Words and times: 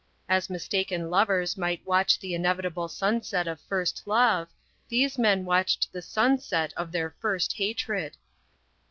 As 0.27 0.49
mistaken 0.49 1.11
lovers 1.11 1.55
might 1.55 1.85
watch 1.85 2.17
the 2.17 2.33
inevitable 2.33 2.87
sunset 2.87 3.45
of 3.47 3.61
first 3.61 4.01
love, 4.07 4.49
these 4.89 5.19
men 5.19 5.45
watched 5.45 5.93
the 5.93 6.01
sunset 6.01 6.73
of 6.75 6.91
their 6.91 7.11
first 7.19 7.53
hatred. 7.57 8.17